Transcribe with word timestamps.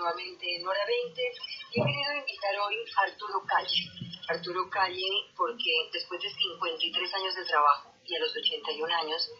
Yo 0.00 1.84
he 1.84 1.86
querido 1.86 2.12
invitar 2.14 2.56
hoy 2.64 2.76
a 2.96 3.02
Arturo 3.02 3.44
Calle. 3.46 3.84
Arturo 4.28 4.70
Calle 4.70 5.28
porque 5.36 5.90
después 5.92 6.22
de 6.22 6.30
53 6.30 7.14
años 7.14 7.34
de 7.34 7.44
trabajo 7.44 7.92
y 8.06 8.16
a 8.16 8.20
los 8.20 8.34
81 8.34 8.94
años, 8.94 9.30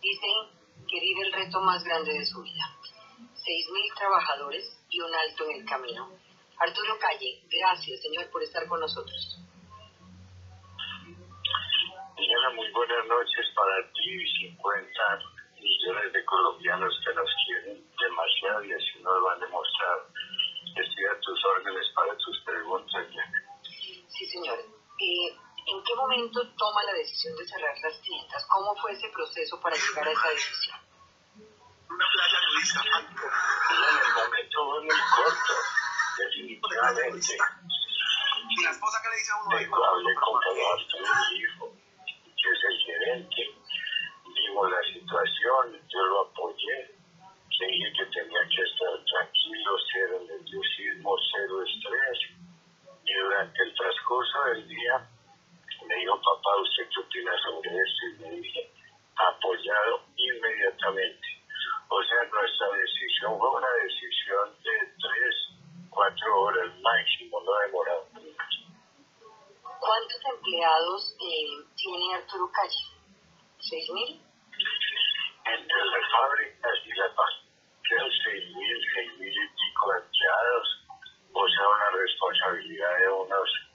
dice 0.00 0.26
que 0.88 1.00
vive 1.00 1.20
el 1.20 1.32
reto 1.32 1.60
más 1.60 1.84
grande 1.84 2.14
de 2.14 2.24
su 2.24 2.42
vida. 2.42 2.64
6.000 3.18 3.98
trabajadores 3.98 4.64
y 4.88 5.00
un 5.00 5.14
alto 5.14 5.44
en 5.50 5.60
el 5.60 5.66
camino. 5.66 6.10
Arturo 6.58 6.98
Calle, 6.98 7.42
gracias 7.50 8.00
Señor 8.00 8.30
por 8.30 8.42
estar 8.42 8.66
con 8.66 8.80
nosotros. 8.80 9.38
Diana, 12.16 12.50
muy 12.54 12.70
buenas 12.72 13.06
noches 13.06 13.46
para 13.54 13.92
ti 13.92 14.10
y 14.12 14.48
50 14.48 15.35
millones 15.76 16.12
de 16.12 16.24
colombianos 16.24 16.92
que 17.04 17.14
nos 17.14 17.30
quieren 17.44 17.84
demasiado 17.98 18.64
y 18.64 18.72
así 18.72 19.02
nos 19.02 19.20
lo 19.20 19.30
han 19.30 19.40
demostrado. 19.40 20.08
Estoy 20.76 21.04
a 21.04 21.20
tus 21.20 21.44
órdenes 21.44 21.86
para 21.94 22.16
tus 22.16 22.40
preguntas. 22.44 23.06
Sí, 24.08 24.26
señor. 24.26 24.58
Eh, 24.58 25.28
¿En 25.66 25.82
qué 25.82 25.94
momento 25.96 26.40
toma 26.56 26.82
la 26.84 26.92
decisión 26.94 27.36
de 27.36 27.44
cerrar 27.46 27.74
las 27.82 28.00
tiendas? 28.00 28.46
¿Cómo 28.48 28.74
fue 28.76 28.92
ese 28.92 29.08
proceso 29.10 29.60
para 29.60 29.76
llegar 29.76 30.08
a 30.08 30.12
esa 30.12 30.28
decisión? 30.28 30.78
Una 31.90 32.06
playa 32.12 32.38
nudista, 32.46 32.80
En 32.86 33.82
el 33.98 34.14
momento 34.14 34.56
fue 34.64 34.80
muy 34.80 35.00
corto, 35.16 35.54
definitivamente. 36.18 37.36
¿Y 38.48 38.62
la 38.62 38.70
esposa 38.70 39.02
que 39.02 39.08
le 39.10 39.16
dice 39.16 39.32
a 39.32 39.42
uno? 39.42 39.56
Hablé 39.56 40.14
con 40.14 40.34
mi 41.30 41.38
hijo, 41.38 41.72
que 42.04 42.48
es 42.48 42.60
el 42.70 42.78
gerente 42.84 43.56
vimos 44.36 44.70
la 44.70 44.82
situación, 44.92 45.80
yo 45.88 46.02
lo 46.04 46.28
apoyé, 46.28 46.94
le 47.60 47.66
dije 47.66 47.92
que 47.96 48.06
tenía 48.06 48.42
que 48.48 48.62
estar 48.62 48.92
tranquilo, 49.04 49.76
cero 49.92 50.20
nerviosismo, 50.28 51.16
cero 51.32 51.62
estrés. 51.62 52.18
Y 53.04 53.14
durante 53.14 53.62
el 53.62 53.74
transcurso 54.06 54.44
del 54.44 54.68
día 54.68 55.08
me 55.86 55.94
dijo, 55.96 56.16
papá, 56.16 56.56
¿usted 56.62 56.88
qué 56.90 57.00
opina 57.00 57.32
sobre 57.42 57.70
esto? 57.70 58.06
Y 58.06 58.22
me 58.22 58.40
dije, 58.40 58.70
apoyado 59.16 60.00
inmediatamente. 60.16 61.26
O 61.88 62.02
sea, 62.02 62.22
nuestra 62.24 62.68
decisión 62.70 63.38
fue 63.38 63.50
una 63.50 63.70
decisión 63.82 64.50
de 64.62 64.72
tres, 64.98 65.34
cuatro 65.90 66.40
horas 66.40 66.72
máximo, 66.80 67.40
no 67.40 67.52
demorado 67.66 68.06
¿Cuántos 69.78 70.20
empleados 70.34 71.16
eh, 71.20 71.64
tiene 71.76 72.14
Arturo 72.14 72.50
Calle? 72.50 72.84
¿Seis 73.58 73.90
mil? 73.90 74.22
entre 75.46 75.78
las 75.78 76.10
fábricas 76.10 76.74
y 76.86 76.92
las 76.98 77.10
quedan 77.88 78.10
seis 78.24 78.56
mil, 78.56 78.76
seis 78.94 79.18
mil 79.18 79.32
y 79.32 79.48
pico 79.54 79.94
empleados, 79.94 80.68
o 81.32 81.48
sea, 81.48 81.68
una 81.68 81.90
responsabilidad 82.02 82.98
de 82.98 83.08
unos 83.12 83.66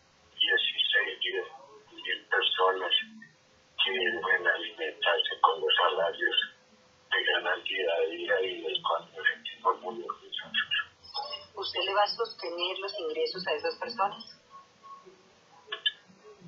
16 0.41 1.45
mil 1.93 2.25
personas 2.25 2.91
que 3.83 3.91
deben 3.91 4.47
alimentarse 4.47 5.39
con 5.41 5.61
los 5.61 5.75
salarios 5.75 6.35
de 7.77 8.15
día 8.17 8.41
y 8.41 8.61
les 8.61 8.79
cuando 8.83 9.23
sentimos 9.23 9.81
muy 9.81 10.03
orgullosos. 10.03 10.51
¿Usted 11.55 11.79
le 11.85 11.93
va 11.93 12.03
a 12.03 12.07
sostener 12.07 12.79
los 12.79 12.99
ingresos 12.99 13.47
a 13.47 13.53
esas 13.53 13.75
personas? 13.77 14.23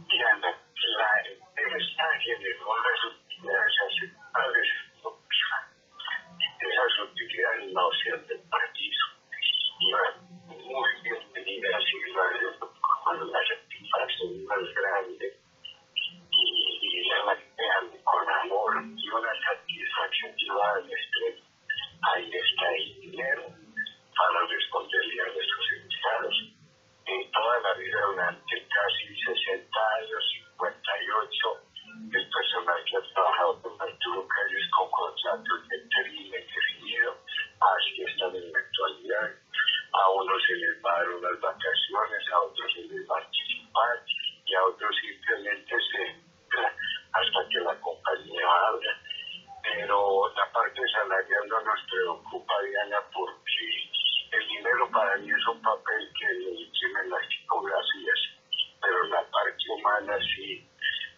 Diana, 0.09 0.57
la 0.97 1.21
empresa 1.25 2.03
generó 2.23 2.69
unas 2.69 3.15
utilidades 3.15 3.73
esas 6.73 6.99
utilidades 7.11 7.73
no 7.73 7.89
sean 8.03 8.27
del 8.27 8.39
partido. 8.49 9.03
Y 9.79 9.91
muy 10.63 10.89
bienvenidas 11.03 11.83
y 11.83 12.13
con 13.03 13.31
la 13.31 13.39
satisfacción 13.47 14.45
más 14.45 14.73
grande 14.73 15.39
y, 16.31 16.79
y 16.81 17.09
la 17.09 17.37
con 18.03 18.29
amor 18.29 18.83
y 18.95 19.09
una 19.09 19.33
satisfacción 19.45 20.35
llevada 20.37 20.75
al 20.75 20.91
extremo. 20.91 21.43
Ahí 22.01 22.31
está 22.33 22.75
el 22.75 23.01
dinero 23.01 23.43
para 24.15 24.47
responderle 24.47 25.21
a 25.21 25.25
nuestros 25.25 25.65
empleados. 25.81 26.35
En 27.05 27.31
toda 27.31 27.59
la 27.59 27.73
vida, 27.73 28.07
durante 28.23 28.67
casi 28.67 29.15
60 29.15 29.79
años, 29.99 30.23
58, 30.55 31.63
el 32.13 32.29
personal 32.29 32.83
que 32.85 32.97
ha 32.97 33.13
trabajado 33.13 33.61
con 33.61 33.81
Arturo 33.81 34.27
Calles 34.27 34.69
con 34.71 34.89
contratos 34.91 35.67
de 35.67 35.77
término 35.89 36.37
indefinido, 36.37 37.17
así 37.59 38.03
están 38.03 38.35
en 38.35 38.51
la 38.51 38.59
actualidad. 38.59 39.29
A 39.91 40.09
unos 40.09 40.41
se 40.47 40.55
les 40.55 40.85
va 40.85 40.91
a 40.95 40.99
dar 40.99 41.09
unas 41.09 41.39
vacaciones, 41.41 42.31
a 42.31 42.39
otros 42.39 42.73
se 42.73 42.81
les 42.83 43.09
va 43.09 43.17
a 43.17 43.23
anticipar 43.23 44.05
y 44.45 44.55
a 44.55 44.63
otros 44.63 44.95
simplemente 45.01 45.75
se 45.91 46.23
hasta 47.13 47.49
que 47.49 47.59
la 47.59 47.75
compañía 47.81 48.47
abra. 48.69 49.01
Pero 49.63 50.33
la 50.35 50.51
parte 50.51 50.81
salarial 50.93 51.47
no 51.49 51.61
nos 51.61 51.79
preocupa, 51.91 52.53
Diana, 52.63 52.99
porque 53.13 53.83
el 54.31 54.47
dinero 54.47 54.82
para 54.93 55.17
mí 55.17 55.27
es 55.27 55.47
un 55.47 55.61
papel 55.61 56.13
que 56.13 56.27
tienen 56.79 57.09
las 57.09 57.27
tipografías, 57.27 58.19
pero 58.79 59.03
la 59.05 59.21
parte 59.31 59.63
humana 59.75 60.17
sí 60.35 60.69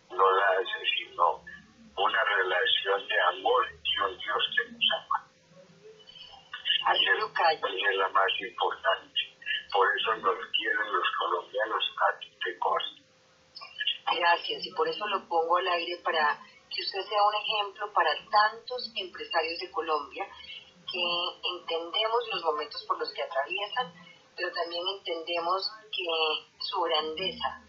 no 0.10 0.32
la 0.32 0.46
hace 0.58 0.80
sino 0.98 1.44
una 1.98 2.24
relación 2.24 3.08
de 3.08 3.22
amor 3.36 3.68
y 3.84 4.00
un 4.00 4.18
Dios 4.18 4.44
que 4.56 4.72
nos 4.72 4.86
ama. 4.96 5.20
Es, 6.94 7.02
es 7.02 7.96
la 7.98 8.10
más 8.10 8.32
importante. 8.40 9.20
Por 9.74 9.88
eso 9.98 10.16
nos 10.18 10.40
quieren 10.52 10.94
los 10.94 11.08
colombianos 11.20 11.84
a 12.08 12.20
ti 12.20 12.32
te 12.44 12.58
Gracias, 14.18 14.66
y 14.66 14.72
por 14.74 14.88
eso 14.88 15.06
lo 15.08 15.28
pongo 15.28 15.58
al 15.58 15.68
aire 15.68 15.98
para 16.04 16.40
que 16.70 16.82
usted 16.82 17.02
sea 17.02 17.24
un 17.24 17.36
ejemplo 17.36 17.92
para 17.92 18.12
tantos 18.30 18.94
empresarios 18.96 19.60
de 19.60 19.72
Colombia 19.72 20.26
entendemos 21.00 22.28
los 22.34 22.44
momentos 22.44 22.84
por 22.88 23.00
los 23.00 23.12
que 23.14 23.24
atraviesan, 23.24 23.94
pero 24.36 24.52
también 24.52 24.84
entendemos 24.88 25.70
que 25.92 26.06
su 26.60 26.82
grandeza, 26.82 27.62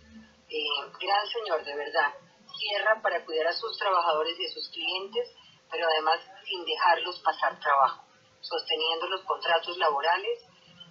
eh, 0.48 0.90
gran 1.00 1.26
señor 1.28 1.64
de 1.64 1.76
verdad, 1.76 2.14
cierra 2.58 3.00
para 3.02 3.24
cuidar 3.24 3.48
a 3.48 3.52
sus 3.52 3.76
trabajadores 3.78 4.38
y 4.38 4.46
a 4.46 4.52
sus 4.52 4.68
clientes, 4.70 5.28
pero 5.70 5.86
además 5.86 6.20
sin 6.44 6.64
dejarlos 6.64 7.20
pasar 7.20 7.58
trabajo, 7.60 8.04
sosteniendo 8.40 9.08
los 9.08 9.22
contratos 9.22 9.76
laborales 9.78 10.42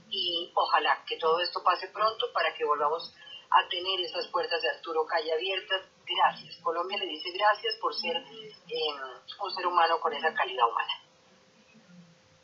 y 0.09 0.51
ojalá 0.53 1.03
que 1.07 1.17
todo 1.17 1.39
esto 1.39 1.63
pase 1.63 1.87
pronto 1.89 2.31
para 2.33 2.53
que 2.53 2.65
volvamos 2.65 3.13
a 3.51 3.67
tener 3.69 3.99
esas 4.01 4.27
puertas 4.27 4.61
de 4.61 4.69
Arturo 4.69 5.05
Calle 5.05 5.33
abiertas. 5.33 5.81
Gracias. 6.05 6.57
Colombia 6.61 6.97
le 6.97 7.07
dice 7.07 7.31
gracias 7.31 7.75
por 7.81 7.93
ser 7.95 8.17
eh, 8.17 8.95
un 9.39 9.51
ser 9.55 9.65
humano 9.65 9.99
con 9.99 10.13
esa 10.13 10.33
calidad 10.33 10.67
humana. 10.67 11.04